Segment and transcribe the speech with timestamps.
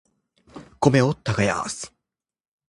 [0.79, 1.93] 米を耕す